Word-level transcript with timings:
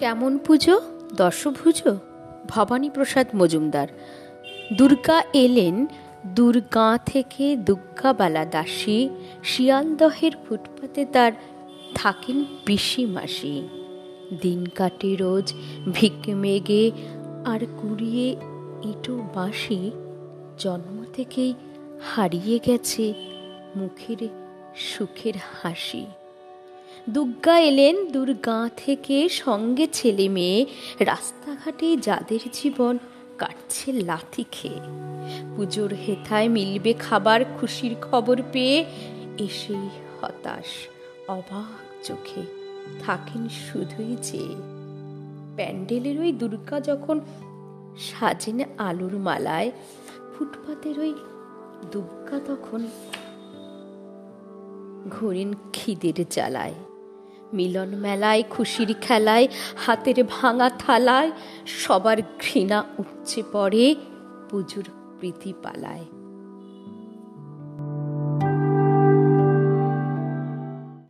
কেমন 0.00 0.38
পুজো? 0.38 0.80
দশভুজো 1.16 1.96
ভবানীপ্রসাদ 2.48 3.26
মজুমদার। 3.34 3.88
দুর্গা 4.78 5.22
এলেন, 5.32 5.86
দুর্গা 6.26 6.98
থেকে 7.06 7.56
দুর্গাবালা 7.56 8.44
দাসী, 8.44 9.08
শিয়ালদহের 9.44 10.32
ফুটপাতে 10.44 11.04
তার 11.04 11.32
থাকেন 11.94 12.44
পিসি 12.64 13.04
মাসি। 13.06 13.68
দিন 14.40 14.66
কাটে 14.66 15.16
রোজ, 15.16 15.52
ভিক 15.92 16.28
মেগে, 16.28 16.90
আর 17.44 17.60
কুড়িয়ে 17.82 18.28
ইঁটো 18.90 19.14
বাঁশি 19.34 19.90
জন্ম 20.58 21.04
থেকেই 21.14 21.54
হারিয়ে 22.14 22.58
গেছে 22.66 23.14
মুখের 23.76 24.28
সুখের 24.76 25.34
হাসি। 25.62 26.06
দুর্গা 27.14 27.58
এলেন 27.60 28.12
দুর্গা 28.12 28.68
থেকে 28.76 29.28
সঙ্গে 29.28 29.86
ছেলে 29.92 30.28
মেয়ে। 30.28 30.66
রাস্তাঘাটে 31.00 31.96
যাদের 31.96 32.40
জীবন 32.52 32.98
কাটছে 33.38 33.92
লাথি 33.92 34.44
খেয়ে। 34.50 34.80
পুজোর 35.56 35.92
হেথায় 35.92 36.48
মিলবে 36.48 36.92
খাবার, 36.92 37.44
খুশির 37.44 37.94
খবর 38.02 38.42
পেয়ে 38.52 38.84
এসেই 39.38 39.88
হতাশ, 40.20 40.70
অবাক 41.28 42.06
চোখে। 42.06 42.42
থাকেন 43.00 43.48
শুধুই 43.48 44.16
যে 44.22 44.42
প্যান্ডেলের 45.56 46.20
ওই 46.20 46.32
দুর্গা 46.32 46.80
যখন 46.80 47.20
সাজেন 47.98 48.58
আলুর 48.78 49.18
মালায়, 49.18 49.70
ফুটপাতের 50.32 50.98
ওই 50.98 51.14
দুর্গা 51.92 52.40
তখন 52.46 52.80
ঘুরিন 55.10 55.54
খিদের 55.72 56.18
জ্বালায়। 56.30 56.74
মিলন 57.52 57.90
মেলায় 57.96 58.42
খুশির 58.50 58.90
খেলায় 59.00 59.46
হাতের 59.76 60.18
ভাঙা 60.24 60.68
থালায় 60.78 61.30
সবার 61.82 62.18
ঘৃণা 62.40 62.78
উপচে 62.98 63.42
পড়ে 63.52 63.94
পুজোর 64.48 64.86
প্রীতি 65.18 65.52
পালায়। 65.62 66.19